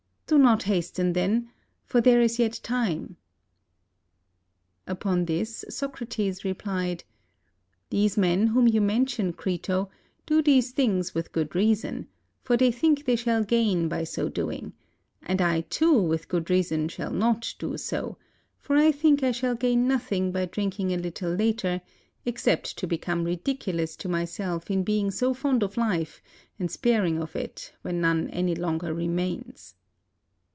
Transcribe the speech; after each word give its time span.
Do 0.27 0.37
not 0.37 0.63
hasten, 0.63 1.11
then, 1.11 1.49
for 1.83 1.99
there 1.99 2.21
is 2.21 2.39
yet 2.39 2.57
time." 2.63 3.17
Upon 4.87 5.25
this, 5.25 5.65
Socrates 5.69 6.45
replied, 6.45 7.03
"These 7.89 8.15
men 8.15 8.47
whom 8.47 8.65
you 8.65 8.79
mention, 8.79 9.33
Crito, 9.33 9.89
do 10.25 10.41
these 10.41 10.71
things 10.71 11.13
with 11.13 11.33
good 11.33 11.53
reason, 11.53 12.07
for 12.43 12.55
they 12.55 12.71
think 12.71 13.03
they 13.03 13.17
shall 13.17 13.43
gain 13.43 13.89
by 13.89 14.05
so 14.05 14.29
doing: 14.29 14.71
and 15.21 15.41
I 15.41 15.61
too 15.69 16.01
with 16.01 16.29
good 16.29 16.49
reason 16.49 16.87
shall 16.87 17.11
not 17.11 17.53
do 17.59 17.75
so; 17.77 18.17
for 18.57 18.77
I 18.77 18.93
think 18.93 19.23
I 19.23 19.33
shall 19.33 19.55
gain 19.55 19.85
noth 19.85 20.13
ing 20.13 20.31
by 20.31 20.45
drinking 20.45 20.93
a 20.93 20.97
little 20.97 21.33
later, 21.35 21.81
except 22.23 22.77
to 22.77 22.87
become 22.87 23.25
ridiculous 23.25 23.97
to 23.97 24.07
myself 24.07 24.71
in 24.71 24.85
being 24.85 25.11
so 25.11 25.33
fond 25.33 25.61
of 25.61 25.75
Ufe 25.75 26.21
and 26.57 26.71
sparing 26.71 27.21
of 27.21 27.35
it 27.35 27.73
when 27.81 27.99
none 27.99 28.29
any 28.29 28.55
longer 28.55 28.93
remains. 28.93 29.75